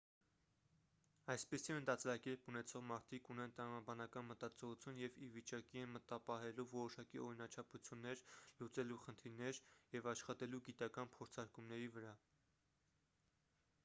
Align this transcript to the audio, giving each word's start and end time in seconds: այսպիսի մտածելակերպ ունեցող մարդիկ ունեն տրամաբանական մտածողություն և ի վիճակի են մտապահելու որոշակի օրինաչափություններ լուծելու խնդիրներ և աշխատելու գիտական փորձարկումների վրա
այսպիսի 1.33 1.73
մտածելակերպ 1.79 2.47
ունեցող 2.53 2.85
մարդիկ 2.91 3.29
ունեն 3.35 3.53
տրամաբանական 3.59 4.25
մտածողություն 4.29 4.97
և 5.03 5.19
ի 5.27 5.29
վիճակի 5.35 5.83
են 5.83 5.93
մտապահելու 5.99 6.67
որոշակի 6.73 7.23
օրինաչափություններ 7.27 8.25
լուծելու 8.63 8.99
խնդիրներ 9.05 9.63
և 9.99 10.11
աշխատելու 10.15 10.65
գիտական 10.71 11.15
փորձարկումների 11.19 11.93
վրա 11.99 12.17